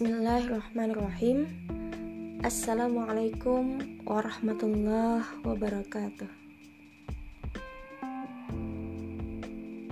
Bismillahirrahmanirrahim 0.00 1.44
Assalamualaikum 2.40 3.84
warahmatullahi 4.08 5.28
wabarakatuh 5.44 6.24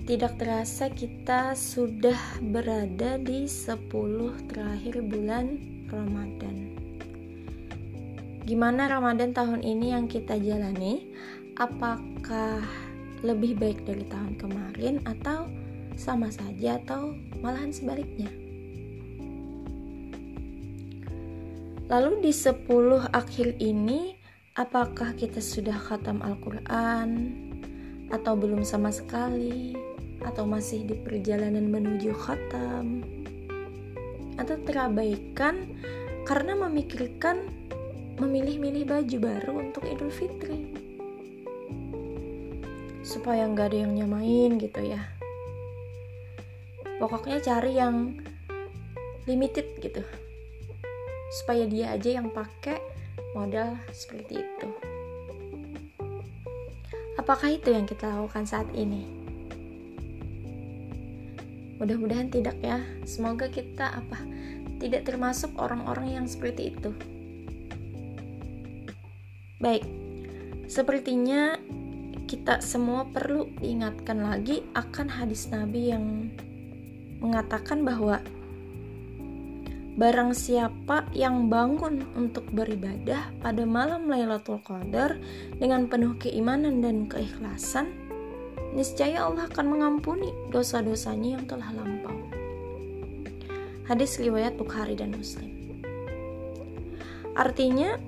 Tidak 0.09 0.33
terasa 0.41 0.89
kita 0.89 1.53
sudah 1.53 2.17
berada 2.41 3.21
di 3.21 3.45
10 3.45 3.85
terakhir 4.49 5.05
bulan 5.05 5.61
Ramadan 5.93 6.73
Gimana 8.49 8.89
Ramadan 8.89 9.37
tahun 9.37 9.61
ini 9.61 9.93
yang 9.93 10.09
kita 10.09 10.41
jalani? 10.41 11.05
Apakah 11.61 12.65
lebih 13.21 13.61
baik 13.61 13.85
dari 13.85 14.09
tahun 14.09 14.41
kemarin 14.41 15.05
atau 15.05 15.53
sama 16.01 16.33
saja 16.33 16.81
atau 16.81 17.13
malahan 17.45 17.77
sebaliknya? 17.77 18.48
Lalu 21.89 22.21
di 22.21 22.33
10 22.37 22.69
akhir 23.17 23.57
ini 23.65 24.13
apakah 24.61 25.17
kita 25.17 25.41
sudah 25.41 25.73
khatam 25.73 26.21
Al-Qur'an? 26.21 27.33
Atau 28.13 28.37
belum 28.37 28.61
sama 28.61 28.93
sekali? 28.93 29.73
Atau 30.21 30.45
masih 30.45 30.85
di 30.85 30.93
perjalanan 30.93 31.65
menuju 31.73 32.13
khatam? 32.13 33.01
Atau 34.37 34.61
terabaikan 34.69 35.81
karena 36.29 36.61
memikirkan 36.69 37.49
memilih-milih 38.21 38.85
baju 38.85 39.17
baru 39.25 39.53
untuk 39.57 39.89
Idul 39.89 40.13
Fitri? 40.13 40.69
Supaya 43.01 43.49
nggak 43.49 43.73
ada 43.73 43.79
yang 43.89 43.97
nyamain 43.97 44.61
gitu 44.61 44.93
ya. 44.93 45.09
Pokoknya 47.01 47.41
cari 47.41 47.81
yang 47.81 48.13
limited 49.25 49.73
gitu 49.81 50.05
supaya 51.29 51.69
dia 51.69 51.93
aja 51.93 52.21
yang 52.21 52.33
pakai 52.33 52.81
modal 53.37 53.77
seperti 53.93 54.41
itu. 54.41 54.69
Apakah 57.19 57.53
itu 57.53 57.75
yang 57.75 57.85
kita 57.85 58.09
lakukan 58.09 58.49
saat 58.49 58.71
ini? 58.73 59.05
Mudah-mudahan 61.79 62.31
tidak 62.31 62.59
ya. 62.59 62.83
Semoga 63.07 63.47
kita 63.47 64.01
apa? 64.01 64.19
Tidak 64.79 65.03
termasuk 65.07 65.55
orang-orang 65.59 66.19
yang 66.19 66.27
seperti 66.27 66.75
itu. 66.75 66.91
Baik. 69.59 69.83
Sepertinya 70.71 71.59
kita 72.29 72.61
semua 72.61 73.09
perlu 73.09 73.49
diingatkan 73.59 74.21
lagi 74.21 74.63
akan 74.77 75.09
hadis 75.09 75.49
Nabi 75.49 75.91
yang 75.91 76.29
mengatakan 77.19 77.83
bahwa 77.83 78.23
Barang 79.99 80.31
siapa 80.31 81.11
yang 81.11 81.51
bangun 81.51 82.07
untuk 82.15 82.47
beribadah 82.55 83.35
pada 83.43 83.67
malam 83.67 84.07
Lailatul 84.07 84.63
Qadar 84.63 85.19
dengan 85.59 85.91
penuh 85.91 86.15
keimanan 86.23 86.79
dan 86.79 87.11
keikhlasan, 87.11 87.99
niscaya 88.79 89.27
Allah 89.27 89.51
akan 89.51 89.67
mengampuni 89.75 90.31
dosa-dosanya 90.55 91.43
yang 91.43 91.45
telah 91.51 91.75
lampau. 91.75 92.15
Hadis 93.91 94.23
riwayat 94.23 94.55
Bukhari 94.55 94.95
dan 94.95 95.19
Muslim. 95.19 95.51
Artinya, 97.35 97.99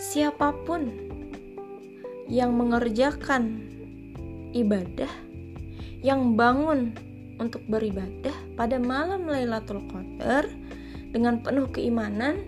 siapa 0.00 0.56
pun 0.64 0.88
yang 2.32 2.56
mengerjakan 2.56 3.60
ibadah, 4.56 5.12
yang 6.00 6.32
bangun 6.32 6.96
untuk 7.36 7.60
beribadah 7.68 8.45
pada 8.56 8.80
malam 8.80 9.28
Lailatul 9.28 9.84
Qadar 9.86 10.48
dengan 11.12 11.44
penuh 11.44 11.68
keimanan 11.68 12.40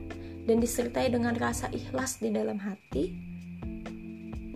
dan 0.49 0.57
disertai 0.59 1.13
dengan 1.13 1.37
rasa 1.37 1.69
ikhlas 1.69 2.19
di 2.25 2.33
dalam 2.33 2.57
hati, 2.57 3.13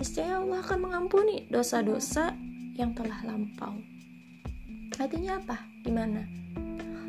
niscaya 0.00 0.40
Allah 0.40 0.64
akan 0.64 0.88
mengampuni 0.88 1.44
dosa-dosa 1.52 2.32
yang 2.72 2.96
telah 2.96 3.20
lampau. 3.28 3.76
Artinya 4.96 5.36
apa? 5.36 5.60
Gimana? 5.84 6.24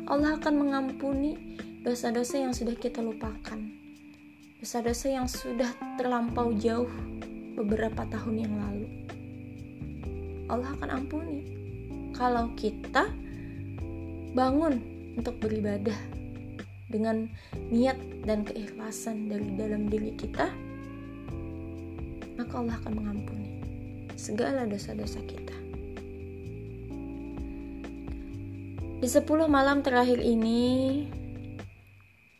Allah 0.04 0.36
akan 0.36 0.54
mengampuni 0.60 1.56
dosa-dosa 1.80 2.36
yang 2.36 2.52
sudah 2.52 2.76
kita 2.76 3.00
lupakan. 3.00 3.56
Dosa-dosa 4.60 5.08
yang 5.08 5.28
sudah 5.28 5.72
terlampau 5.96 6.52
jauh 6.56 6.88
beberapa 7.56 8.04
tahun 8.12 8.44
yang 8.44 8.54
lalu. 8.56 8.88
Allah 10.52 10.76
akan 10.76 10.90
ampuni 10.92 11.40
kalau 12.12 12.52
kita 12.52 13.08
bangun 14.34 14.82
untuk 15.14 15.38
beribadah 15.38 15.94
dengan 16.90 17.30
niat 17.70 17.96
dan 18.26 18.42
keikhlasan 18.42 19.30
dari 19.30 19.54
dalam 19.54 19.86
diri 19.86 20.10
kita, 20.18 20.50
maka 22.34 22.52
Allah 22.58 22.76
akan 22.82 22.92
mengampuni 22.98 23.50
segala 24.18 24.66
dosa-dosa 24.66 25.22
kita. 25.24 25.56
Di 28.98 29.08
sepuluh 29.10 29.46
malam 29.46 29.86
terakhir 29.86 30.18
ini 30.18 31.04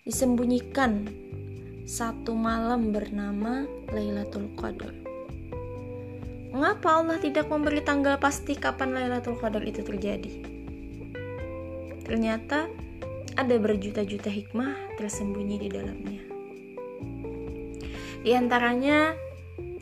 disembunyikan 0.02 1.06
satu 1.84 2.32
malam 2.32 2.90
bernama 2.90 3.68
Lailatul 3.92 4.48
Qadar. 4.56 4.92
Mengapa 6.54 7.02
Allah 7.02 7.18
tidak 7.18 7.50
memberi 7.50 7.82
tanggal 7.82 8.16
pasti 8.16 8.56
kapan 8.56 8.94
Lailatul 8.96 9.36
Qadar 9.36 9.66
itu 9.66 9.82
terjadi? 9.82 10.53
Ternyata 12.04 12.68
ada 13.34 13.56
berjuta-juta 13.58 14.30
hikmah 14.30 14.96
tersembunyi 15.00 15.56
di 15.58 15.68
dalamnya. 15.72 16.22
Di 18.24 18.32
antaranya, 18.32 19.12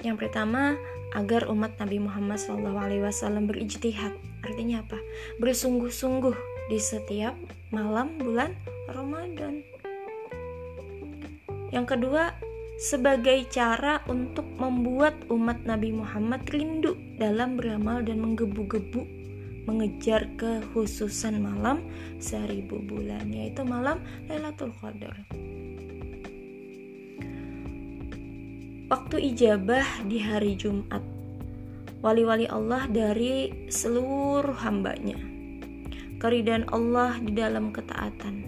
yang 0.03 0.19
pertama, 0.19 0.75
agar 1.15 1.47
umat 1.53 1.77
Nabi 1.78 2.00
Muhammad 2.03 2.41
SAW 2.41 3.47
berijtihad. 3.47 4.16
Artinya 4.43 4.82
apa? 4.82 4.99
Bersungguh-sungguh 5.38 6.34
di 6.72 6.78
setiap 6.81 7.37
malam 7.71 8.19
bulan 8.19 8.56
Ramadan. 8.91 9.62
Yang 11.71 11.87
kedua, 11.97 12.34
sebagai 12.82 13.47
cara 13.47 14.03
untuk 14.11 14.44
membuat 14.59 15.15
umat 15.31 15.62
Nabi 15.62 15.94
Muhammad 15.94 16.43
rindu 16.50 16.99
dalam 17.21 17.55
beramal 17.55 18.03
dan 18.03 18.19
menggebu-gebu 18.19 19.22
mengejar 19.67 20.27
kekhususan 20.34 21.39
malam 21.39 21.87
seribu 22.19 22.83
bulan 22.83 23.31
yaitu 23.31 23.62
malam 23.62 24.03
Lailatul 24.27 24.75
Qadar. 24.83 25.15
Waktu 28.93 29.17
ijabah 29.33 30.05
di 30.05 30.21
hari 30.21 30.53
Jumat. 30.59 31.00
Wali-wali 32.03 32.50
Allah 32.50 32.91
dari 32.91 33.49
seluruh 33.71 34.59
hambanya. 34.59 35.17
Keridan 36.19 36.67
Allah 36.75 37.17
di 37.23 37.33
dalam 37.33 37.71
ketaatan. 37.71 38.43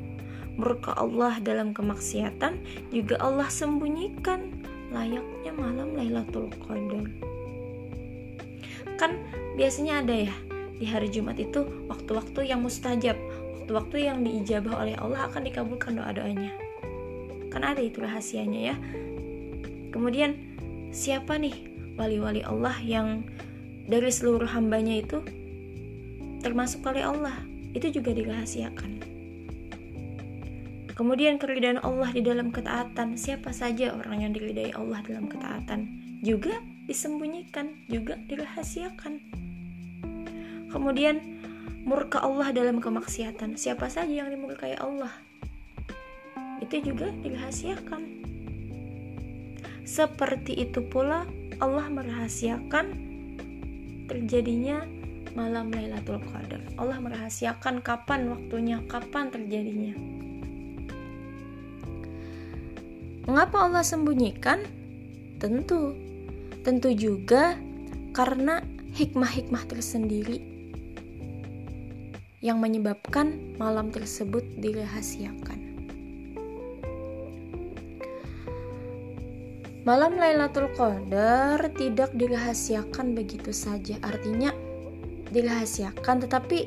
Murka 0.59 0.93
Allah 0.99 1.39
dalam 1.41 1.73
kemaksiatan. 1.73 2.61
Juga 2.93 3.17
Allah 3.23 3.49
sembunyikan 3.49 4.67
layaknya 4.93 5.55
malam 5.55 5.97
Lailatul 5.97 6.53
Qadar. 6.61 7.09
Kan 9.01 9.23
biasanya 9.57 10.05
ada 10.05 10.29
ya 10.29 10.35
di 10.79 10.87
hari 10.87 11.11
Jumat 11.11 11.39
itu 11.39 11.65
waktu-waktu 11.87 12.51
yang 12.51 12.63
mustajab, 12.63 13.15
waktu-waktu 13.61 14.11
yang 14.11 14.27
diijabah 14.27 14.85
oleh 14.85 14.95
Allah 14.99 15.31
akan 15.31 15.43
dikabulkan 15.47 15.97
doa-doanya. 15.99 16.53
Kan 17.51 17.63
ada 17.63 17.81
itu 17.81 18.03
rahasianya 18.03 18.75
ya. 18.75 18.77
Kemudian 19.95 20.35
siapa 20.91 21.39
nih 21.39 21.55
wali-wali 21.95 22.43
Allah 22.43 22.75
yang 22.83 23.23
dari 23.87 24.11
seluruh 24.11 24.51
hambanya 24.51 24.99
itu 24.99 25.23
termasuk 26.43 26.83
oleh 26.85 27.07
Allah 27.07 27.39
itu 27.75 27.91
juga 27.95 28.11
dirahasiakan 28.11 29.15
Kemudian 30.95 31.43
keridhaan 31.43 31.83
Allah 31.83 32.07
di 32.15 32.23
dalam 32.23 32.55
ketaatan. 32.55 33.19
Siapa 33.19 33.51
saja 33.51 33.99
orang 33.99 34.23
yang 34.23 34.33
diridai 34.33 34.71
Allah 34.79 35.03
dalam 35.03 35.27
ketaatan 35.27 35.91
juga 36.23 36.63
disembunyikan, 36.87 37.75
juga 37.91 38.15
dirahasiakan. 38.31 39.44
Kemudian 40.75 41.23
murka 41.87 42.19
Allah 42.19 42.51
dalam 42.51 42.83
kemaksiatan. 42.83 43.55
Siapa 43.55 43.87
saja 43.87 44.11
yang 44.11 44.35
dimurkai 44.35 44.75
Allah 44.75 45.15
itu 46.59 46.91
juga 46.91 47.15
dirahasiakan. 47.23 48.03
Seperti 49.87 50.67
itu 50.67 50.83
pula 50.83 51.29
Allah 51.63 51.87
merahasiakan 51.93 52.87
terjadinya 54.11 54.83
malam 55.39 55.71
Lailatul 55.71 56.19
Qadar. 56.25 56.59
Allah 56.75 56.99
merahasiakan 56.99 57.79
kapan 57.85 58.33
waktunya, 58.33 58.83
kapan 58.91 59.31
terjadinya. 59.31 59.95
Mengapa 63.31 63.71
Allah 63.71 63.87
sembunyikan? 63.87 64.65
Tentu, 65.39 65.95
tentu 66.65 66.89
juga 66.97 67.55
karena 68.17 68.65
hikmah-hikmah 68.97 69.69
tersendiri 69.69 70.54
yang 72.45 72.61
menyebabkan 72.61 73.57
malam 73.57 73.89
tersebut 73.89 74.45
dirahasiakan. 74.61 75.65
Malam 79.89 80.21
Lailatul 80.21 80.69
Qadar 80.77 81.73
tidak 81.73 82.13
dirahasiakan 82.13 83.17
begitu 83.17 83.49
saja. 83.53 83.97
Artinya 84.05 84.53
dirahasiakan 85.33 86.29
tetapi 86.29 86.59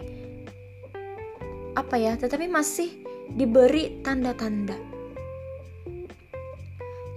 apa 1.77 1.95
ya? 1.97 2.17
Tetapi 2.17 2.49
masih 2.49 2.97
diberi 3.37 4.01
tanda-tanda. 4.01 4.77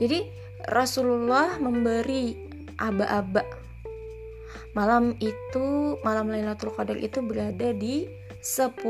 Jadi 0.01 0.29
Rasulullah 0.69 1.57
memberi 1.57 2.37
aba-aba. 2.77 3.45
Malam 4.77 5.17
itu, 5.21 5.97
malam 6.05 6.29
Lailatul 6.29 6.73
Qadar 6.77 6.97
itu 6.97 7.21
berada 7.21 7.73
di 7.77 8.20
10 8.41 8.81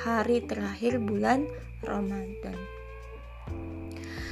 hari 0.00 0.40
terakhir 0.48 0.96
bulan 0.96 1.44
Ramadan. 1.84 2.56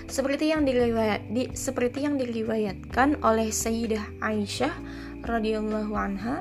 Seperti 0.08 0.48
yang 0.48 0.64
diriwayat 0.64 1.28
di, 1.28 1.52
seperti 1.52 2.08
yang 2.08 2.16
diriwayatkan 2.16 3.20
oleh 3.20 3.52
Sayyidah 3.52 4.16
Aisyah 4.24 4.72
radhiyallahu 5.28 5.92
anha 5.92 6.40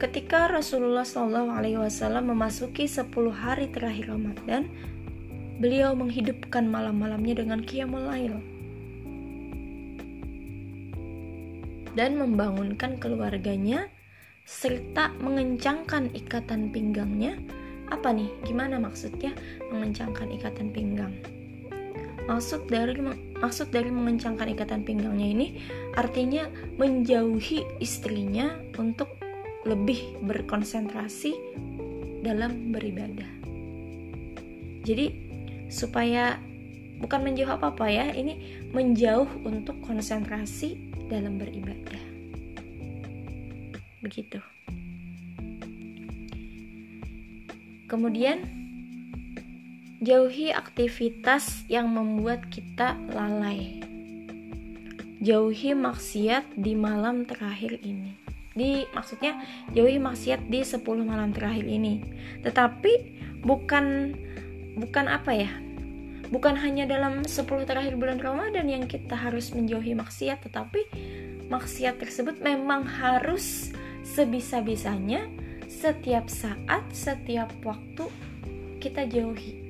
Ketika 0.00 0.48
Rasulullah 0.48 1.04
Shallallahu 1.04 1.52
Alaihi 1.52 1.76
Wasallam 1.76 2.32
memasuki 2.32 2.88
10 2.88 3.12
hari 3.36 3.68
terakhir 3.68 4.08
Ramadan, 4.08 4.64
beliau 5.60 5.92
menghidupkan 5.92 6.64
malam-malamnya 6.64 7.44
dengan 7.44 7.60
qiyamul 7.60 8.08
lail 8.08 8.53
dan 11.94 12.18
membangunkan 12.18 12.98
keluarganya 12.98 13.90
serta 14.44 15.14
mengencangkan 15.22 16.12
ikatan 16.12 16.68
pinggangnya 16.68 17.40
apa 17.88 18.12
nih? 18.12 18.28
Gimana 18.44 18.76
maksudnya 18.76 19.32
mengencangkan 19.72 20.28
ikatan 20.34 20.68
pinggang? 20.74 21.14
Maksud 22.24 22.68
dari 22.68 22.96
maksud 23.36 23.68
dari 23.68 23.92
mengencangkan 23.92 24.48
ikatan 24.56 24.84
pinggangnya 24.84 25.28
ini 25.28 25.46
artinya 25.92 26.48
menjauhi 26.80 27.64
istrinya 27.80 28.56
untuk 28.80 29.12
lebih 29.64 30.20
berkonsentrasi 30.24 31.32
dalam 32.24 32.72
beribadah. 32.72 33.28
Jadi 34.84 35.12
supaya 35.68 36.36
bukan 37.00 37.20
menjauh 37.24 37.56
apa-apa 37.56 37.88
ya, 37.88 38.06
ini 38.12 38.64
menjauh 38.72 39.44
untuk 39.44 39.80
konsentrasi 39.84 40.83
dalam 41.08 41.36
beribadah. 41.36 42.02
Begitu. 44.04 44.40
Kemudian, 47.88 48.44
jauhi 50.04 50.52
aktivitas 50.52 51.64
yang 51.72 51.88
membuat 51.88 52.48
kita 52.52 52.96
lalai. 53.12 53.80
Jauhi 55.24 55.72
maksiat 55.72 56.58
di 56.60 56.76
malam 56.76 57.24
terakhir 57.24 57.80
ini. 57.80 58.12
Di 58.54 58.84
maksudnya 58.92 59.40
jauhi 59.72 59.96
maksiat 59.96 60.46
di 60.52 60.60
10 60.60 60.84
malam 61.02 61.32
terakhir 61.32 61.64
ini. 61.64 62.04
Tetapi 62.44 62.92
bukan 63.40 64.14
bukan 64.76 65.06
apa 65.08 65.32
ya? 65.32 65.50
Bukan 66.34 66.58
hanya 66.58 66.82
dalam 66.90 67.22
10 67.22 67.46
terakhir 67.62 67.94
bulan 67.94 68.18
Ramadan 68.18 68.66
yang 68.66 68.90
kita 68.90 69.14
harus 69.14 69.54
menjauhi 69.54 69.94
maksiat, 69.94 70.42
tetapi 70.42 70.82
maksiat 71.46 72.02
tersebut 72.02 72.42
memang 72.42 72.82
harus 72.82 73.70
sebisa-bisanya 74.02 75.30
setiap 75.70 76.26
saat, 76.26 76.82
setiap 76.90 77.54
waktu 77.62 78.10
kita 78.82 79.06
jauhi 79.06 79.62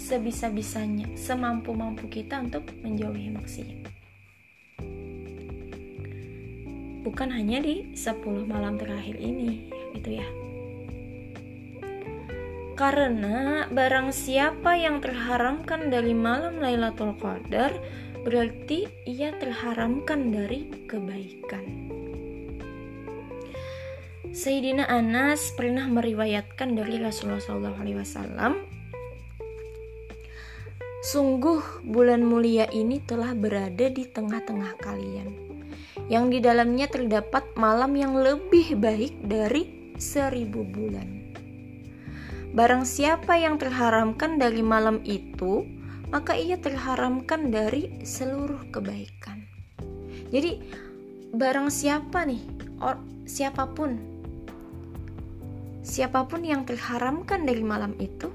sebisa-bisanya, 0.00 1.12
semampu-mampu 1.12 2.08
kita 2.08 2.40
untuk 2.40 2.64
menjauhi 2.80 3.28
maksiat. 3.36 3.78
Bukan 7.04 7.28
hanya 7.28 7.60
di 7.60 7.92
10 7.92 8.48
malam 8.48 8.80
terakhir 8.80 9.20
ini, 9.20 9.68
gitu 9.92 10.16
ya. 10.16 10.39
Karena 12.80 13.68
barang 13.68 14.08
siapa 14.08 14.72
yang 14.72 15.04
terharamkan 15.04 15.92
dari 15.92 16.16
malam 16.16 16.64
Lailatul 16.64 17.12
Qadar, 17.20 17.76
berarti 18.24 18.88
ia 19.04 19.36
terharamkan 19.36 20.32
dari 20.32 20.64
kebaikan. 20.88 21.92
Sayyidina 24.32 24.88
Anas 24.88 25.52
pernah 25.52 25.92
meriwayatkan 25.92 26.72
dari 26.72 26.96
Rasulullah 26.96 27.44
SAW 27.44 28.64
Sungguh 31.04 31.84
bulan 31.84 32.24
mulia 32.24 32.64
ini 32.72 33.04
telah 33.04 33.36
berada 33.36 33.92
di 33.92 34.06
tengah-tengah 34.08 34.78
kalian 34.80 35.28
Yang 36.06 36.24
di 36.32 36.38
dalamnya 36.46 36.86
terdapat 36.86 37.42
malam 37.58 37.92
yang 37.98 38.16
lebih 38.16 38.78
baik 38.78 39.18
dari 39.20 39.66
seribu 39.98 40.62
bulan 40.62 41.19
Barang 42.50 42.82
siapa 42.82 43.38
yang 43.38 43.56
terharamkan 43.62 44.38
dari 44.38 44.62
malam 44.62 44.98
itu 45.06 45.66
Maka 46.10 46.34
ia 46.34 46.58
terharamkan 46.58 47.54
dari 47.54 48.02
seluruh 48.02 48.66
kebaikan 48.74 49.46
Jadi 50.34 50.58
barang 51.30 51.70
siapa 51.70 52.26
nih 52.26 52.42
or, 52.82 52.98
siapa 53.22 53.70
pun 53.70 54.10
Siapa 55.80 56.28
pun 56.28 56.44
yang 56.44 56.68
terharamkan 56.68 57.48
dari 57.48 57.64
malam 57.64 57.96
itu, 57.96 58.28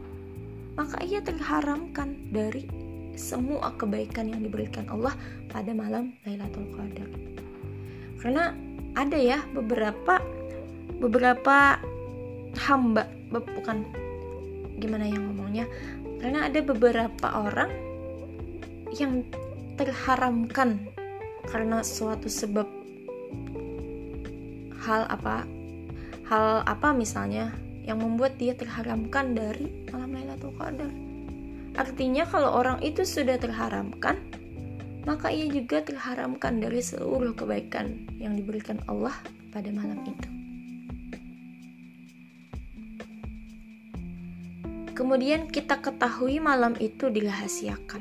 maka 0.73 0.97
ia 1.05 1.21
terharamkan 1.21 2.33
dari 2.33 2.65
semua 3.13 3.71
kebaikan 3.77 4.33
yang 4.33 4.41
diberikan 4.41 4.89
Allah 4.89 5.13
pada 5.53 5.71
malam 5.71 6.17
Lailatul 6.25 6.67
Qadar. 6.73 7.07
Karena 8.19 8.51
ada 8.97 9.15
ya 9.15 9.39
beberapa 9.53 10.19
beberapa 10.97 11.77
hamba 12.65 13.07
bukan 13.29 13.85
gimana 14.79 15.07
yang 15.07 15.23
ngomongnya 15.31 15.65
karena 16.19 16.47
ada 16.47 16.59
beberapa 16.63 17.27
orang 17.31 17.71
yang 18.95 19.23
terharamkan 19.75 20.79
karena 21.51 21.83
suatu 21.83 22.31
sebab 22.31 22.65
hal 24.85 25.03
apa 25.09 25.45
hal 26.25 26.65
apa 26.65 26.93
misalnya 26.93 27.53
yang 27.85 28.01
membuat 28.01 28.41
dia 28.41 28.57
terharamkan 28.57 29.37
dari 29.37 29.69
malam 29.93 30.17
Lailatul 30.17 30.57
Qadar. 30.57 30.89
Artinya 31.77 32.25
kalau 32.25 32.57
orang 32.57 32.81
itu 32.81 33.05
sudah 33.05 33.37
terharamkan, 33.37 34.17
maka 35.05 35.29
ia 35.29 35.45
juga 35.45 35.85
terharamkan 35.85 36.57
dari 36.57 36.81
seluruh 36.81 37.37
kebaikan 37.37 37.93
yang 38.17 38.33
diberikan 38.33 38.81
Allah 38.89 39.13
pada 39.53 39.69
malam 39.69 40.01
itu. 40.01 40.44
Kemudian 44.95 45.51
kita 45.51 45.83
ketahui 45.83 46.39
malam 46.39 46.71
itu 46.79 47.11
dirahasiakan. 47.11 47.99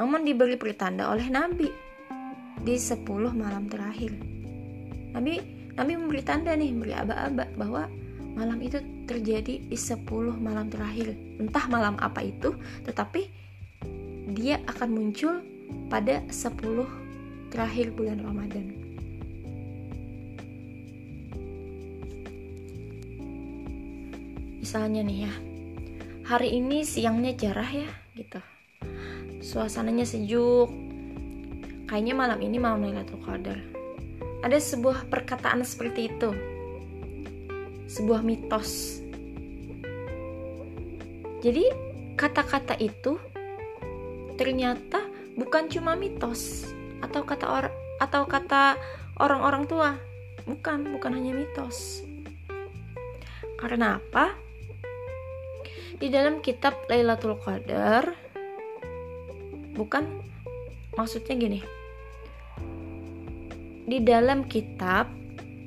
Namun 0.00 0.24
diberi 0.24 0.56
pertanda 0.56 1.12
oleh 1.12 1.28
Nabi 1.28 1.68
di 2.64 2.74
10 2.80 3.04
malam 3.36 3.68
terakhir. 3.68 4.16
Nabi 5.12 5.58
Nabi 5.78 5.92
memberi 5.94 6.22
tanda 6.26 6.56
nih, 6.58 6.74
memberi 6.74 6.90
aba-aba 6.96 7.46
bahwa 7.54 7.86
malam 8.34 8.58
itu 8.58 8.82
terjadi 9.06 9.62
di 9.62 9.78
10 9.78 10.02
malam 10.40 10.66
terakhir. 10.72 11.14
Entah 11.38 11.70
malam 11.70 11.94
apa 12.02 12.24
itu, 12.24 12.56
tetapi 12.82 13.30
dia 14.32 14.58
akan 14.66 14.88
muncul 14.90 15.38
pada 15.86 16.24
10 16.32 17.52
terakhir 17.52 17.94
bulan 17.94 18.18
Ramadan. 18.24 18.66
Misalnya 24.58 25.06
nih 25.06 25.30
ya, 25.30 25.32
hari 26.28 26.60
ini 26.60 26.84
siangnya 26.84 27.32
cerah 27.32 27.72
ya, 27.72 27.88
gitu. 28.12 28.36
Suasananya 29.40 30.04
sejuk. 30.04 30.68
Kayaknya 31.88 32.12
malam 32.12 32.38
ini 32.44 32.60
malam 32.60 32.84
Lailatul 32.84 33.16
Qadar. 33.24 33.56
Ada 34.44 34.60
sebuah 34.60 35.08
perkataan 35.08 35.64
seperti 35.64 36.12
itu. 36.12 36.36
Sebuah 37.88 38.20
mitos. 38.20 39.00
Jadi 41.40 41.64
kata-kata 42.20 42.76
itu 42.76 43.16
ternyata 44.36 45.00
bukan 45.32 45.72
cuma 45.72 45.96
mitos 45.96 46.68
atau 47.00 47.24
kata 47.24 47.46
orang 47.48 47.74
atau 48.04 48.28
kata 48.28 48.76
orang-orang 49.16 49.64
tua. 49.64 49.96
Bukan 50.44 50.92
bukan 50.92 51.16
hanya 51.16 51.32
mitos. 51.32 52.04
Karena 53.56 53.96
apa 53.96 54.47
di 55.98 56.06
dalam 56.14 56.38
kitab 56.38 56.78
Lailatul 56.86 57.34
Qadar 57.42 58.14
bukan? 59.74 60.22
Maksudnya 60.94 61.34
gini. 61.38 61.60
Di 63.86 63.98
dalam 64.02 64.46
kitab 64.46 65.10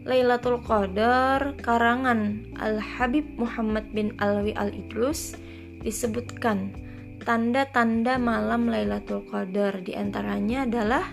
Lailatul 0.07 0.59
Qadar 0.63 1.55
karangan 1.59 2.47
Al-Habib 2.59 3.37
Muhammad 3.39 3.91
bin 3.91 4.15
Alwi 4.19 4.55
Al-Idrus 4.55 5.35
disebutkan 5.83 6.75
tanda-tanda 7.23 8.15
malam 8.15 8.71
Lailatul 8.71 9.27
Qadar. 9.27 9.83
Di 9.83 9.95
antaranya 9.95 10.67
adalah 10.67 11.05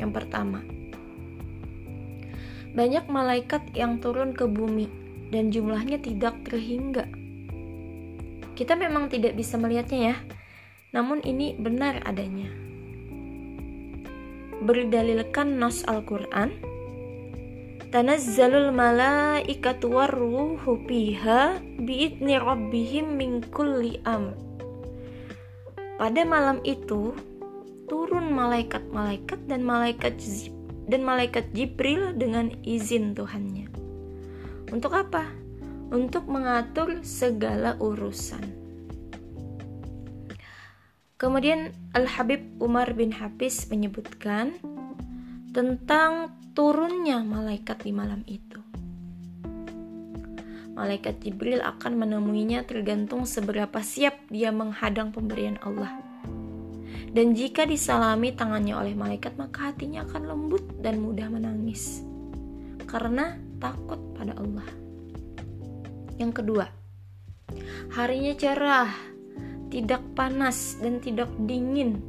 yang 0.00 0.16
pertama 0.16 0.64
banyak 2.70 3.04
malaikat 3.10 3.66
yang 3.74 3.98
turun 3.98 4.30
ke 4.30 4.46
bumi 4.46 4.86
dan 5.34 5.50
jumlahnya 5.50 5.98
tidak 5.98 6.38
terhingga. 6.46 7.19
Kita 8.60 8.76
memang 8.76 9.08
tidak 9.08 9.40
bisa 9.40 9.56
melihatnya 9.56 10.12
ya, 10.12 10.16
namun 10.92 11.24
ini 11.24 11.56
benar 11.56 12.04
adanya. 12.04 12.52
Berdalilkan 14.60 15.56
nas 15.56 15.80
Al-Quran, 15.88 16.60
Tanazzalul 17.88 18.68
malaikatu 18.76 19.96
warruhu 19.96 20.76
fiha 20.84 21.56
biidni 21.80 22.36
rabbihim 22.36 23.16
min 23.16 23.40
kulli. 23.48 23.96
Pada 25.96 26.22
malam 26.28 26.60
itu, 26.60 27.16
turun 27.88 28.28
malaikat-malaikat 28.28 29.40
dan 29.48 29.64
malaikat 29.64 30.20
dan 30.84 31.00
malaikat 31.00 31.48
Jibril 31.56 32.12
dengan 32.12 32.52
izin 32.60 33.16
Tuhannya. 33.16 33.72
Untuk 34.68 34.92
apa? 34.92 35.39
Untuk 35.90 36.30
mengatur 36.30 37.02
segala 37.02 37.74
urusan. 37.82 38.42
Kemudian 41.18 41.74
Al-Habib 41.92 42.62
Umar 42.62 42.94
bin 42.96 43.12
Hafiz 43.12 43.68
menyebutkan 43.68 44.56
tentang 45.50 46.32
turunnya 46.56 47.20
malaikat 47.20 47.84
di 47.84 47.92
malam 47.92 48.24
itu. 48.24 48.62
Malaikat 50.78 51.20
Jibril 51.20 51.60
akan 51.60 51.98
menemuinya 52.00 52.64
tergantung 52.64 53.28
seberapa 53.28 53.84
siap 53.84 54.16
dia 54.32 54.48
menghadang 54.48 55.12
pemberian 55.12 55.60
Allah 55.60 55.92
dan 57.10 57.34
jika 57.34 57.66
disalami 57.66 58.30
tangannya 58.30 58.78
oleh 58.78 58.94
malaikat, 58.94 59.34
maka 59.34 59.74
hatinya 59.74 60.06
akan 60.06 60.30
lembut 60.30 60.62
dan 60.78 61.02
mudah 61.02 61.26
menangis 61.26 62.06
karena 62.86 63.34
takut 63.58 63.98
pada 64.14 64.34
Allah. 64.38 64.79
Yang 66.20 66.44
kedua, 66.44 66.68
harinya 67.96 68.36
cerah, 68.36 68.92
tidak 69.72 70.04
panas 70.12 70.76
dan 70.84 71.00
tidak 71.00 71.32
dingin 71.48 72.04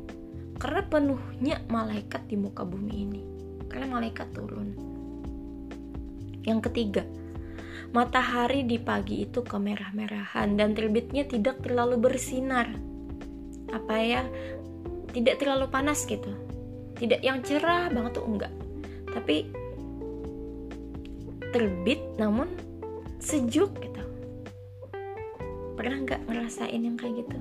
karena 0.59 0.83
penuhnya 0.85 1.63
malaikat 1.71 2.27
di 2.27 2.35
muka 2.35 2.67
bumi 2.67 2.93
ini. 2.93 3.21
Karena 3.71 3.87
malaikat 3.87 4.35
turun. 4.35 4.75
Yang 6.43 6.59
ketiga, 6.67 7.07
matahari 7.95 8.67
di 8.67 8.75
pagi 8.75 9.23
itu 9.23 9.39
kemerah-merahan 9.39 10.59
dan 10.59 10.75
terbitnya 10.75 11.23
tidak 11.23 11.63
terlalu 11.63 11.95
bersinar. 11.95 12.67
Apa 13.71 13.95
ya? 14.03 14.27
tidak 15.11 15.43
terlalu 15.43 15.67
panas 15.67 16.07
gitu 16.07 16.31
tidak 16.95 17.19
yang 17.21 17.43
cerah 17.43 17.91
banget 17.91 18.11
tuh 18.15 18.25
enggak 18.25 18.53
tapi 19.11 19.51
terbit 21.51 21.99
namun 22.15 22.47
sejuk 23.19 23.69
gitu 23.83 23.90
pernah 25.81 25.97
nggak 25.97 26.29
ngerasain 26.29 26.77
yang 26.77 26.93
kayak 26.93 27.25
gitu 27.25 27.37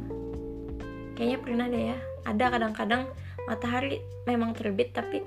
kayaknya 1.12 1.38
pernah 1.44 1.66
deh 1.68 1.85
ya 1.92 1.99
ada 2.25 2.44
kadang-kadang 2.49 3.02
matahari 3.44 4.00
memang 4.25 4.56
terbit 4.56 4.97
tapi 4.97 5.20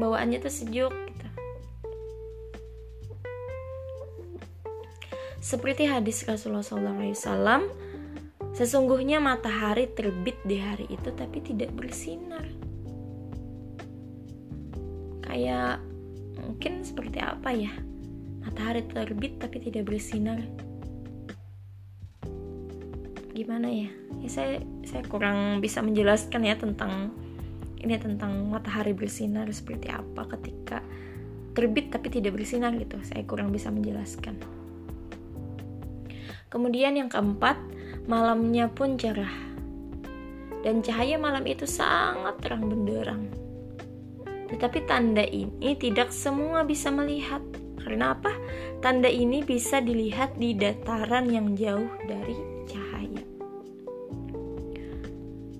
bawaannya 0.00 0.40
tuh 0.40 0.48
sejuk 0.48 0.92
gitu 0.96 1.28
seperti 5.44 5.84
hadis 5.84 6.24
Rasulullah 6.24 6.64
SAW 6.64 7.68
Sesungguhnya 8.54 9.18
matahari 9.18 9.90
terbit 9.90 10.38
di 10.46 10.62
hari 10.62 10.86
itu 10.86 11.10
tapi 11.10 11.42
tidak 11.42 11.74
bersinar. 11.74 12.46
Kayak 15.26 15.82
mungkin 16.38 16.86
seperti 16.86 17.18
apa 17.18 17.50
ya? 17.50 17.74
Matahari 18.46 18.86
terbit 18.86 19.42
tapi 19.42 19.58
tidak 19.58 19.90
bersinar. 19.90 20.38
Gimana 23.34 23.66
ya? 23.68 23.90
Ya 24.22 24.28
saya 24.30 24.62
saya 24.86 25.02
kurang 25.10 25.58
bisa 25.58 25.82
menjelaskan 25.82 26.46
ya 26.46 26.54
tentang 26.54 27.10
ini 27.82 27.98
tentang 28.00 28.48
matahari 28.48 28.96
bersinar 28.96 29.50
seperti 29.52 29.92
apa 29.92 30.24
ketika 30.38 30.80
terbit 31.52 31.90
tapi 31.90 32.08
tidak 32.08 32.38
bersinar 32.38 32.72
gitu. 32.78 32.96
Saya 33.02 33.26
kurang 33.26 33.50
bisa 33.50 33.68
menjelaskan. 33.74 34.38
Kemudian 36.48 36.94
yang 36.94 37.10
keempat, 37.10 37.58
Malamnya 38.04 38.68
pun 38.68 39.00
cerah, 39.00 39.32
dan 40.60 40.84
cahaya 40.84 41.16
malam 41.16 41.48
itu 41.48 41.64
sangat 41.64 42.36
terang 42.44 42.68
benderang. 42.68 43.32
Tetapi 44.52 44.84
tanda 44.84 45.24
ini 45.24 45.72
tidak 45.72 46.12
semua 46.12 46.68
bisa 46.68 46.92
melihat. 46.92 47.40
Karena 47.80 48.12
apa? 48.12 48.28
Tanda 48.84 49.08
ini 49.08 49.40
bisa 49.40 49.80
dilihat 49.80 50.36
di 50.36 50.52
dataran 50.52 51.32
yang 51.32 51.56
jauh 51.56 51.88
dari 52.04 52.36
cahaya. 52.68 52.83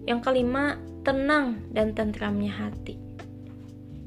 Yang 0.04 0.20
kelima, 0.20 0.76
tenang 1.00 1.64
dan 1.72 1.96
tentramnya 1.96 2.52
hati. 2.52 3.00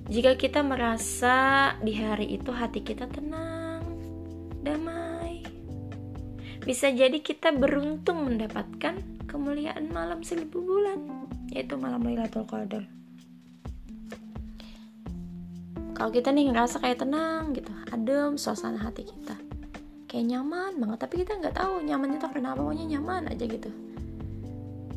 Jika 0.08 0.40
kita 0.40 0.64
merasa 0.64 1.74
di 1.84 1.92
hari 1.98 2.38
itu 2.38 2.54
hati 2.54 2.80
kita 2.86 3.12
tenang, 3.12 3.84
damai, 4.64 5.44
bisa 6.64 6.88
jadi 6.94 7.20
kita 7.20 7.52
beruntung 7.52 8.24
mendapatkan 8.24 8.98
kemuliaan 9.28 9.92
malam 9.92 10.24
seribu 10.24 10.64
bulan, 10.64 11.28
yaitu 11.52 11.76
malam 11.76 12.06
Lailatul 12.08 12.48
Qadar. 12.48 12.88
Kalau 15.98 16.14
kita 16.14 16.30
nih 16.30 16.54
ngerasa 16.54 16.78
kayak 16.78 17.04
tenang 17.04 17.58
gitu, 17.58 17.74
adem 17.90 18.38
suasana 18.38 18.80
hati 18.80 19.02
kita, 19.02 19.36
kayak 20.06 20.30
nyaman 20.30 20.78
banget, 20.78 20.98
tapi 21.04 21.26
kita 21.26 21.42
nggak 21.42 21.58
tahu 21.58 21.82
nyaman 21.84 22.16
itu 22.16 22.26
karena 22.30 22.54
apa, 22.54 22.62
pokoknya 22.64 22.86
nyaman 22.96 23.34
aja 23.34 23.44
gitu. 23.44 23.87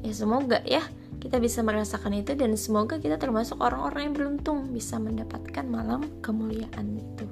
Ya 0.00 0.12
semoga 0.16 0.64
ya 0.64 0.80
kita 1.21 1.37
bisa 1.37 1.61
merasakan 1.61 2.16
itu 2.16 2.33
dan 2.33 2.57
semoga 2.57 2.97
kita 2.97 3.21
termasuk 3.21 3.61
orang-orang 3.61 4.09
yang 4.09 4.14
beruntung 4.16 4.73
bisa 4.73 4.97
mendapatkan 4.97 5.69
malam 5.69 6.09
kemuliaan 6.25 6.97
itu. 6.97 7.28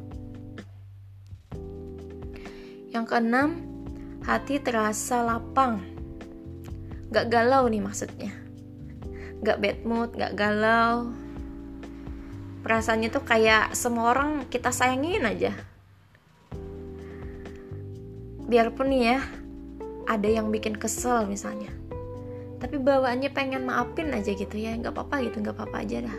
Yang 2.92 3.04
keenam, 3.08 3.48
hati 4.28 4.60
terasa 4.60 5.25
lapang. 5.25 5.80
Gak 7.08 7.32
galau 7.32 7.64
nih 7.72 7.80
maksudnya. 7.80 8.37
Gak 9.40 9.56
bad 9.64 9.78
mood 9.88 10.12
gak 10.12 10.37
galau. 10.37 11.08
Perasaannya 12.60 13.08
tuh 13.08 13.25
kayak 13.25 13.72
semua 13.72 14.12
orang 14.12 14.44
kita 14.52 14.68
sayangin 14.68 15.25
aja. 15.25 15.56
Biarpun 18.44 18.92
nih 18.92 19.02
ya 19.16 19.18
ada 20.04 20.28
yang 20.28 20.52
bikin 20.52 20.76
kesel 20.76 21.28
misalnya 21.28 21.77
tapi 22.58 22.76
bawaannya 22.82 23.30
pengen 23.30 23.66
maafin 23.66 24.10
aja 24.10 24.34
gitu 24.34 24.54
ya. 24.58 24.74
Nggak 24.74 24.94
apa-apa 24.94 25.22
gitu 25.26 25.42
nggak 25.42 25.54
apa-apa 25.54 25.76
aja 25.86 25.98
dah 26.04 26.18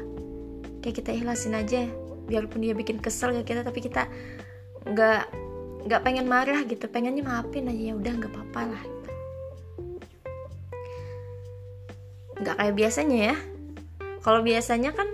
kayak 0.80 0.96
kita 1.04 1.10
ikhlasin 1.16 1.56
aja. 1.56 1.88
Biarpun 2.30 2.64
dia 2.64 2.74
bikin 2.76 3.04
kesel 3.04 3.36
ke 3.42 3.54
kita 3.54 3.68
tapi 3.68 3.84
kita 3.84 4.08
nggak 4.88 5.24
nggak 5.88 6.02
pengen 6.04 6.26
marah 6.28 6.64
gitu. 6.64 6.88
Pengennya 6.88 7.24
maafin 7.24 7.68
aja. 7.68 7.84
Ya 7.92 7.94
udah 7.96 8.14
nggak 8.16 8.32
apa-apa 8.32 8.62
lah 8.72 8.84
gitu. 8.84 8.98
nggak 12.40 12.56
kayak 12.56 12.76
biasanya 12.80 13.18
ya. 13.20 13.36
Kalau 14.24 14.40
biasanya 14.44 14.96
kan 14.96 15.08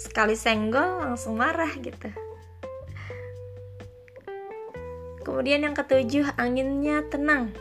sekali 0.00 0.32
senggol 0.32 1.04
langsung 1.04 1.36
marah 1.36 1.68
gitu. 1.76 2.08
Kemudian 5.20 5.60
yang 5.60 5.76
ketujuh 5.76 6.32
anginnya 6.40 7.04
tenang 7.12 7.52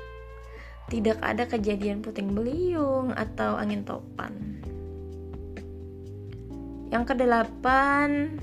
tidak 0.89 1.21
ada 1.21 1.45
kejadian 1.45 2.01
puting 2.01 2.33
beliung 2.33 3.13
atau 3.13 3.55
angin 3.55 3.85
topan. 3.85 4.59
Yang 6.89 7.13
kedelapan 7.13 8.41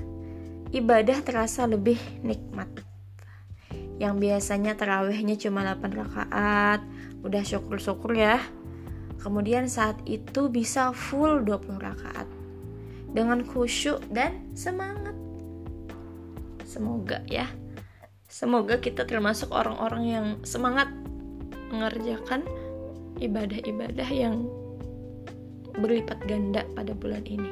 ibadah 0.71 1.19
terasa 1.23 1.67
lebih 1.67 1.99
nikmat. 2.23 2.71
Yang 3.99 4.15
biasanya 4.23 4.79
terawihnya 4.79 5.35
cuma 5.35 5.67
8 5.67 5.83
rakaat 5.91 6.81
udah 7.27 7.43
syukur-syukur 7.43 8.15
ya. 8.15 8.39
Kemudian 9.19 9.67
saat 9.67 9.99
itu 10.07 10.47
bisa 10.47 10.95
full 10.95 11.43
20 11.43 11.81
rakaat. 11.81 12.27
Dengan 13.11 13.43
khusyuk 13.43 13.99
dan 14.13 14.47
semangat. 14.55 15.17
Semoga 16.63 17.25
ya. 17.27 17.49
Semoga 18.27 18.77
kita 18.77 19.07
termasuk 19.07 19.49
orang-orang 19.55 20.03
yang 20.05 20.25
semangat 20.43 20.91
mengerjakan 21.73 22.43
ibadah-ibadah 23.19 24.09
yang 24.11 24.47
berlipat 25.77 26.17
ganda 26.25 26.65
pada 26.73 26.93
bulan 26.97 27.23
ini 27.27 27.51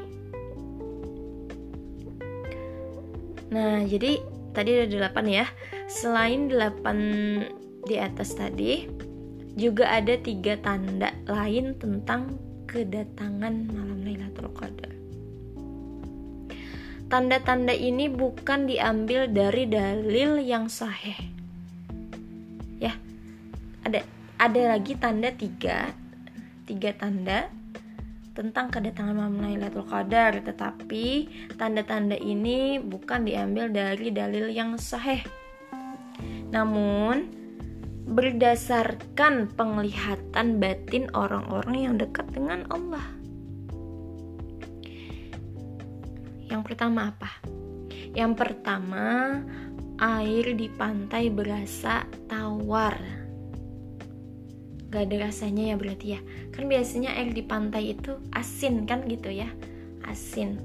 nah 3.53 3.85
jadi 3.85 4.19
tadi 4.51 4.69
ada 4.73 4.87
delapan 4.89 5.25
ya 5.43 5.45
Selain 5.85 6.49
delapan 6.49 6.97
di 7.85 8.01
atas 8.01 8.33
tadi, 8.33 8.89
juga 9.53 9.85
ada 10.01 10.17
tiga 10.17 10.57
tanda 10.57 11.13
lain 11.29 11.77
tentang 11.77 12.41
kedatangan 12.65 13.69
malam 13.69 14.01
Lailatul 14.01 14.49
Qadar. 14.57 14.89
Tanda-tanda 17.05 17.69
ini 17.77 18.09
bukan 18.09 18.65
diambil 18.65 19.29
dari 19.29 19.69
dalil 19.69 20.41
yang 20.41 20.65
sahih. 20.65 21.34
Ada 24.45 24.77
lagi 24.77 24.93
tanda 24.93 25.33
tiga, 25.33 25.89
tiga 26.69 26.93
tanda 26.93 27.49
tentang 28.37 28.69
kedatangan 28.69 29.17
malam 29.17 29.41
Lailatul 29.41 29.89
Qadar, 29.89 30.37
tetapi 30.37 31.25
tanda-tanda 31.57 32.13
ini 32.13 32.77
bukan 32.77 33.25
diambil 33.25 33.73
dari 33.73 34.13
dalil 34.13 34.53
yang 34.53 34.77
sahih. 34.77 35.25
Namun, 36.53 37.25
berdasarkan 38.05 39.49
penglihatan 39.57 40.61
batin 40.61 41.09
orang-orang 41.17 41.77
yang 41.81 41.95
dekat 41.97 42.29
dengan 42.29 42.69
Allah. 42.69 43.07
Yang 46.53 46.61
pertama 46.69 47.09
apa? 47.09 47.33
Yang 48.13 48.45
pertama, 48.45 49.41
air 49.97 50.53
di 50.53 50.69
pantai 50.69 51.33
berasa 51.33 52.05
tawar 52.29 53.24
gak 54.95 55.11
ada 55.11 55.27
rasanya 55.27 55.63
ya 55.69 55.75
berarti 55.75 56.07
ya. 56.15 56.19
Kan 56.55 56.71
biasanya 56.71 57.11
air 57.19 57.35
di 57.35 57.43
pantai 57.43 57.99
itu 57.99 58.15
asin 58.31 58.87
kan 58.87 59.03
gitu 59.11 59.27
ya. 59.27 59.51
Asin. 60.07 60.55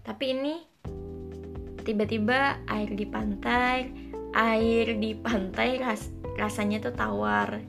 Tapi 0.00 0.24
ini 0.32 0.54
tiba-tiba 1.84 2.64
air 2.64 2.88
di 2.96 3.04
pantai 3.04 3.92
air 4.32 4.96
di 4.96 5.12
pantai 5.12 5.76
ras 5.76 6.08
rasanya 6.40 6.80
tuh 6.88 6.96
tawar. 6.96 7.60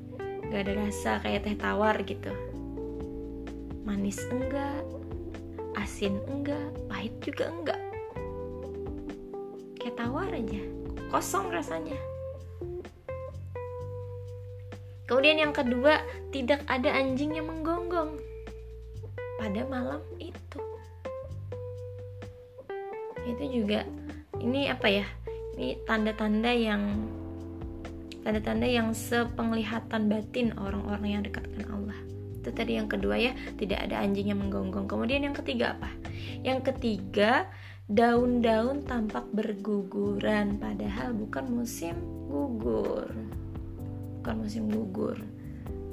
Gak 0.47 0.61
ada 0.63 0.73
rasa 0.87 1.19
kayak 1.19 1.43
teh 1.43 1.59
tawar 1.59 1.99
gitu. 2.07 2.31
Manis 3.83 4.23
enggak? 4.31 4.87
Asin 5.75 6.23
enggak? 6.31 6.71
Pahit 6.87 7.11
juga 7.19 7.51
enggak? 7.51 7.81
Kayak 9.83 9.99
tawar 9.99 10.31
aja. 10.31 10.63
Kosong 11.11 11.51
rasanya 11.51 11.99
Kemudian 15.07 15.39
yang 15.39 15.55
kedua, 15.55 16.03
tidak 16.35 16.67
ada 16.67 16.91
anjing 16.91 17.39
yang 17.39 17.47
menggonggong 17.47 18.19
pada 19.39 19.63
malam 19.63 20.03
itu. 20.19 20.59
Itu 23.23 23.43
juga 23.47 23.87
ini 24.43 24.67
apa 24.67 24.87
ya? 24.91 25.07
Ini 25.55 25.87
tanda-tanda 25.87 26.51
yang 26.51 27.07
tanda-tanda 28.27 28.67
yang 28.67 28.91
sepenglihatan 28.91 30.11
batin 30.11 30.51
orang-orang 30.59 31.07
yang 31.07 31.23
dekat 31.23 31.47
dengan 31.55 31.79
Allah. 31.79 31.99
Itu 32.43 32.51
tadi 32.51 32.75
yang 32.75 32.91
kedua 32.91 33.15
ya, 33.15 33.31
tidak 33.55 33.87
ada 33.87 34.03
anjing 34.03 34.35
yang 34.35 34.43
menggonggong. 34.43 34.91
Kemudian 34.91 35.23
yang 35.23 35.35
ketiga 35.35 35.79
apa? 35.79 35.87
Yang 36.43 36.75
ketiga, 36.75 37.47
daun-daun 37.87 38.83
tampak 38.83 39.23
berguguran 39.31 40.59
padahal 40.59 41.15
bukan 41.15 41.47
musim 41.47 41.95
gugur 42.27 43.07
bukan 44.27 44.43
musim 44.43 44.67
gugur. 44.67 45.15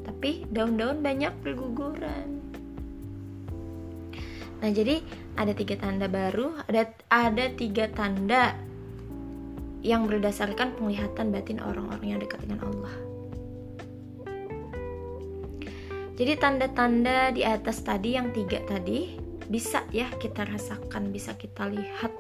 Tapi 0.03 0.43
daun-daun 0.51 0.99
banyak 0.99 1.31
berguguran 1.47 2.35
nah 4.65 4.73
jadi 4.73 5.05
ada 5.37 5.53
tiga 5.53 5.77
tanda 5.77 6.09
baru 6.09 6.57
ada 6.65 6.89
ada 7.13 7.53
tiga 7.53 7.85
tanda 7.93 8.57
yang 9.85 10.09
berdasarkan 10.09 10.73
penglihatan 10.81 11.29
batin 11.29 11.61
orang-orang 11.61 12.17
yang 12.17 12.21
dekat 12.25 12.41
dengan 12.49 12.65
Allah. 12.65 12.97
Jadi 16.17 16.33
tanda-tanda 16.41 17.29
di 17.37 17.45
atas 17.45 17.85
tadi 17.85 18.17
yang 18.17 18.33
tiga 18.33 18.65
tadi 18.65 19.21
bisa 19.45 19.85
ya 19.93 20.09
kita 20.17 20.49
rasakan 20.49 21.13
bisa 21.13 21.37
kita 21.37 21.69
lihat. 21.69 22.13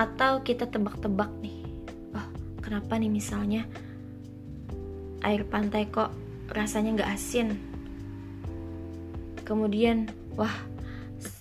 Atau 0.00 0.40
kita 0.40 0.64
tebak-tebak 0.64 1.28
nih 1.44 1.49
kenapa 2.70 3.02
nih 3.02 3.10
misalnya 3.10 3.66
air 5.26 5.42
pantai 5.42 5.90
kok 5.90 6.14
rasanya 6.54 7.02
nggak 7.02 7.10
asin? 7.18 7.58
Kemudian 9.42 10.06
wah 10.38 10.54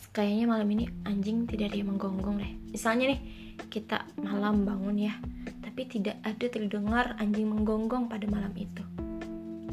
kayaknya 0.10 0.50
malam 0.50 0.66
ini 0.74 0.90
anjing 1.06 1.46
tidak 1.46 1.70
ada 1.70 1.86
menggonggong 1.86 2.42
deh. 2.42 2.50
Misalnya 2.74 3.14
nih 3.14 3.22
kita 3.70 4.10
malam 4.26 4.66
bangun 4.66 4.98
ya 4.98 5.14
tapi 5.62 5.86
tidak 5.86 6.18
ada 6.26 6.50
terdengar 6.50 7.14
anjing 7.22 7.46
menggonggong 7.46 8.10
pada 8.10 8.26
malam 8.26 8.50
itu. 8.58 8.82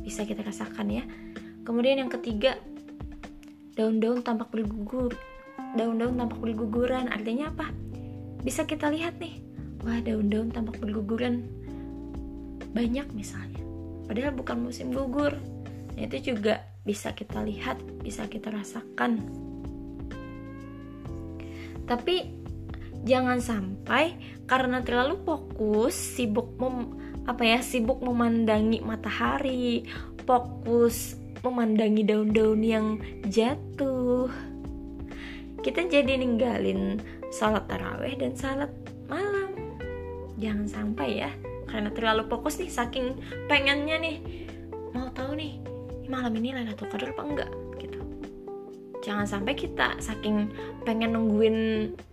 Bisa 0.04 0.28
kita 0.28 0.44
rasakan 0.44 0.92
ya. 0.92 1.08
Kemudian 1.64 2.04
yang 2.04 2.12
ketiga 2.12 2.60
daun-daun 3.80 4.20
tampak 4.20 4.52
bergugur. 4.52 5.16
Daun-daun 5.72 6.20
tampak 6.20 6.36
berguguran 6.36 7.08
artinya 7.08 7.48
apa? 7.48 7.72
Bisa 8.44 8.68
kita 8.68 8.92
lihat 8.92 9.16
nih 9.16 9.45
wah 9.86 10.02
daun-daun 10.02 10.50
tampak 10.50 10.82
berguguran. 10.82 11.46
Banyak 12.74 13.14
misalnya. 13.14 13.62
Padahal 14.10 14.34
bukan 14.34 14.58
musim 14.58 14.90
gugur. 14.90 15.38
Nah, 15.94 16.02
itu 16.02 16.34
juga 16.34 16.66
bisa 16.82 17.14
kita 17.14 17.46
lihat 17.46 17.78
bisa 18.02 18.26
kita 18.26 18.50
rasakan. 18.50 19.22
Tapi 21.86 22.16
jangan 23.06 23.38
sampai 23.38 24.18
karena 24.50 24.82
terlalu 24.82 25.22
fokus 25.22 25.94
sibuk 25.94 26.58
mem, 26.58 26.98
apa 27.30 27.42
ya 27.46 27.62
sibuk 27.62 28.02
memandangi 28.02 28.82
matahari 28.82 29.86
fokus 30.26 31.14
memandangi 31.46 32.02
daun-daun 32.02 32.62
yang 32.62 32.86
jatuh. 33.30 34.26
Kita 35.62 35.86
jadi 35.86 36.18
ninggalin 36.18 36.98
salat 37.30 37.70
taraweh 37.70 38.18
dan 38.18 38.34
salat 38.34 38.70
malam 39.06 39.45
jangan 40.40 40.66
sampai 40.68 41.26
ya. 41.26 41.30
Karena 41.66 41.90
terlalu 41.90 42.30
fokus 42.30 42.62
nih 42.62 42.70
saking 42.70 43.18
pengennya 43.50 43.98
nih. 43.98 44.16
Mau 44.94 45.10
tahu 45.12 45.34
nih 45.36 45.60
malam 46.06 46.32
ini 46.38 46.54
Lailatul 46.54 46.88
Qadar 46.88 47.12
apa 47.12 47.22
enggak? 47.26 47.50
Gitu. 47.82 47.98
Jangan 49.02 49.26
sampai 49.26 49.54
kita 49.58 49.98
saking 49.98 50.50
pengen 50.86 51.18
nungguin 51.18 51.56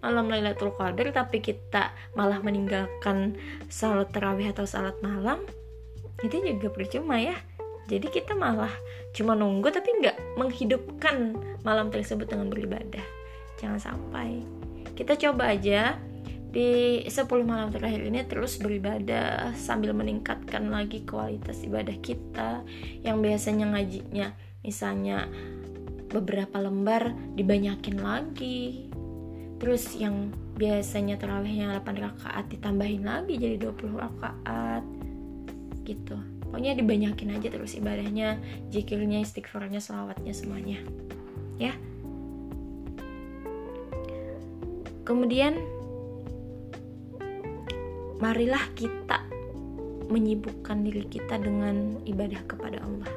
malam 0.01 0.27
Lailatul 0.27 0.73
Qadar 0.73 1.13
tapi 1.13 1.39
kita 1.39 1.93
malah 2.17 2.41
meninggalkan 2.41 3.38
salat 3.69 4.09
tarawih 4.09 4.49
atau 4.51 4.65
salat 4.65 4.97
malam 5.05 5.41
itu 6.25 6.39
juga 6.39 6.71
percuma 6.73 7.19
ya. 7.19 7.38
Jadi 7.91 8.07
kita 8.07 8.31
malah 8.31 8.71
cuma 9.12 9.36
nunggu 9.36 9.67
tapi 9.69 9.91
nggak 9.99 10.39
menghidupkan 10.39 11.36
malam 11.67 11.91
tersebut 11.91 12.25
dengan 12.31 12.47
beribadah. 12.47 13.03
Jangan 13.59 13.79
sampai. 13.79 14.43
Kita 14.95 15.19
coba 15.19 15.51
aja 15.51 15.99
di 16.53 17.01
10 17.09 17.25
malam 17.41 17.73
terakhir 17.73 18.05
ini 18.05 18.21
terus 18.29 18.61
beribadah 18.61 19.57
sambil 19.57 19.97
meningkatkan 19.97 20.69
lagi 20.69 21.01
kualitas 21.01 21.65
ibadah 21.65 21.97
kita 21.97 22.61
yang 23.01 23.25
biasanya 23.25 23.73
ngajinya 23.73 24.37
misalnya 24.61 25.25
beberapa 26.13 26.61
lembar 26.61 27.11
dibanyakin 27.33 27.97
lagi. 27.97 28.87
Terus 29.57 29.97
yang 29.97 30.29
biasanya 30.53 31.17
terawihnya 31.17 31.73
8 31.81 31.97
rakaat 31.97 32.45
ditambahin 32.53 33.01
lagi 33.01 33.41
jadi 33.41 33.57
20 33.57 33.97
rakaat. 33.97 34.85
Gitu. 35.83 36.15
Pokoknya 36.45 36.77
dibanyakin 36.77 37.33
aja 37.33 37.49
terus 37.49 37.73
ibadahnya 37.73 38.37
jikirnya 38.69 39.25
istighfarnya 39.25 39.81
salawatnya 39.81 40.37
semuanya. 40.37 40.77
Ya. 41.57 41.73
Kemudian 45.03 45.57
marilah 48.23 48.71
kita 48.71 49.19
menyibukkan 50.07 50.79
diri 50.79 51.03
kita 51.12 51.36
dengan 51.43 51.99
ibadah 52.07 52.39
kepada 52.47 52.79
Allah. 52.79 53.12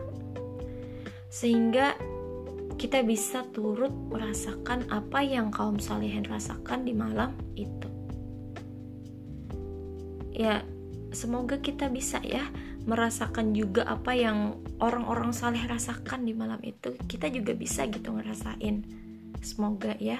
Sehingga 1.30 1.94
kita 2.74 3.06
bisa 3.06 3.46
turut 3.54 3.94
merasakan 4.10 4.90
apa 4.90 5.22
yang 5.22 5.54
kaum 5.54 5.78
salihin 5.78 6.26
rasakan 6.26 6.82
di 6.82 6.90
malam 6.90 7.38
itu. 7.54 7.86
Ya 10.34 10.66
semoga 11.14 11.62
kita 11.62 11.86
bisa 11.86 12.18
ya 12.26 12.42
merasakan 12.82 13.54
juga 13.54 13.86
apa 13.86 14.10
yang 14.12 14.58
orang-orang 14.82 15.30
saleh 15.30 15.62
rasakan 15.70 16.26
di 16.26 16.34
malam 16.34 16.58
itu. 16.66 16.98
Kita 17.06 17.30
juga 17.30 17.54
bisa 17.54 17.86
gitu 17.86 18.10
ngerasain. 18.10 18.82
Semoga 19.38 19.94
ya. 20.02 20.18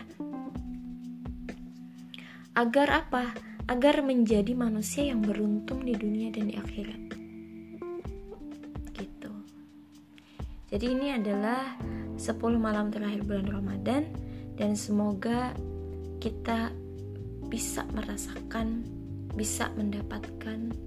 Agar 2.57 2.89
apa 3.05 3.37
agar 3.67 4.03
menjadi 4.03 4.55
manusia 4.55 5.11
yang 5.11 5.23
beruntung 5.23 5.83
di 5.83 5.95
dunia 5.95 6.31
dan 6.31 6.51
di 6.51 6.55
akhirat. 6.55 7.03
Gitu. 8.95 9.33
Jadi 10.71 10.87
ini 10.87 11.15
adalah 11.15 11.75
10 12.15 12.23
malam 12.57 12.91
terakhir 12.91 13.27
bulan 13.27 13.49
Ramadan 13.51 14.03
dan 14.55 14.79
semoga 14.79 15.53
kita 16.23 16.71
bisa 17.47 17.87
merasakan, 17.95 18.83
bisa 19.35 19.71
mendapatkan 19.75 20.87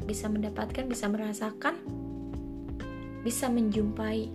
bisa 0.00 0.26
mendapatkan, 0.26 0.90
bisa 0.90 1.06
merasakan 1.06 1.78
bisa 3.20 3.52
menjumpai 3.52 4.32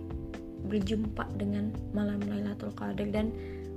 berjumpa 0.66 1.26
dengan 1.38 1.74
malam 1.94 2.22
Lailatul 2.22 2.74
Qadar 2.74 3.06
dan 3.10 3.30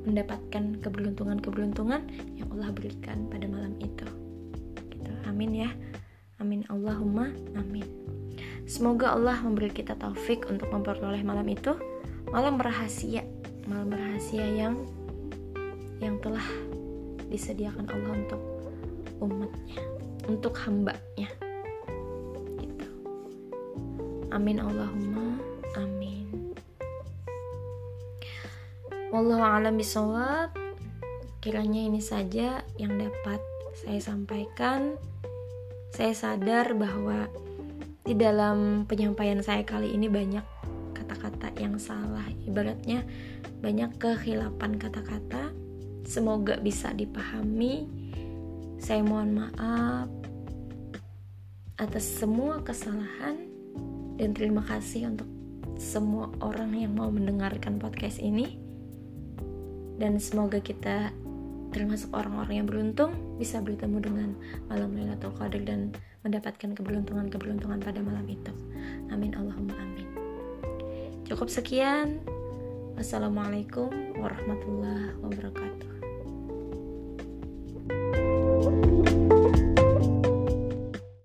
mendapatkan 0.09 0.81
keberuntungan-keberuntungan 0.81 2.01
yang 2.33 2.47
Allah 2.57 2.73
berikan 2.73 3.29
pada 3.29 3.45
malam 3.45 3.77
itu. 3.77 4.07
Gitu. 4.89 5.11
Amin 5.29 5.53
ya. 5.53 5.69
Amin 6.41 6.65
Allahumma 6.71 7.29
amin. 7.53 7.85
Semoga 8.65 9.13
Allah 9.13 9.37
memberi 9.41 9.69
kita 9.69 9.97
taufik 9.97 10.45
untuk 10.49 10.69
memperoleh 10.69 11.21
malam 11.25 11.45
itu, 11.49 11.73
malam 12.29 12.57
rahasia, 12.61 13.25
malam 13.65 13.89
rahasia 13.89 14.45
yang 14.45 14.77
yang 15.99 16.15
telah 16.23 16.45
disediakan 17.27 17.85
Allah 17.91 18.13
untuk 18.23 18.41
umatnya, 19.19 19.77
untuk 20.25 20.53
hambanya. 20.63 21.29
Gitu. 22.57 22.87
Amin 24.31 24.63
Allahumma 24.63 25.28
Wallahu 29.09 29.41
a'lam 29.41 29.73
bishawab. 29.73 30.53
Kiranya 31.41 31.81
ini 31.81 31.97
saja 31.97 32.61
yang 32.77 32.93
dapat 33.01 33.41
saya 33.73 33.97
sampaikan. 33.97 35.01
Saya 35.89 36.13
sadar 36.13 36.77
bahwa 36.77 37.25
di 38.05 38.13
dalam 38.13 38.85
penyampaian 38.85 39.41
saya 39.41 39.65
kali 39.65 39.97
ini 39.97 40.05
banyak 40.13 40.45
kata-kata 40.93 41.49
yang 41.57 41.81
salah. 41.81 42.21
Ibaratnya 42.45 43.01
banyak 43.65 43.97
kehilapan 43.97 44.77
kata-kata. 44.77 45.57
Semoga 46.05 46.61
bisa 46.61 46.93
dipahami. 46.93 47.89
Saya 48.77 49.01
mohon 49.01 49.41
maaf 49.41 50.05
atas 51.81 52.05
semua 52.05 52.61
kesalahan 52.61 53.41
dan 54.21 54.37
terima 54.37 54.61
kasih 54.69 55.09
untuk 55.09 55.25
semua 55.81 56.29
orang 56.45 56.77
yang 56.77 56.93
mau 56.93 57.09
mendengarkan 57.09 57.81
podcast 57.81 58.21
ini 58.21 58.68
dan 59.99 60.15
semoga 60.17 60.63
kita 60.63 61.11
termasuk 61.69 62.09
orang-orang 62.15 62.63
yang 62.63 62.67
beruntung 62.67 63.13
bisa 63.37 63.61
bertemu 63.61 63.97
dengan 64.01 64.29
malam 64.71 64.89
Lailatul 64.97 65.35
Qadar 65.37 65.61
dan 65.61 65.93
mendapatkan 66.25 66.73
keberuntungan-keberuntungan 66.73 67.79
pada 67.83 67.99
malam 68.01 68.25
itu. 68.25 68.51
Amin 69.13 69.37
Allahumma 69.37 69.77
amin. 69.77 70.07
Cukup 71.29 71.51
sekian. 71.51 72.23
Wassalamualaikum 72.97 74.17
warahmatullahi 74.17 75.15
wabarakatuh. 75.23 75.88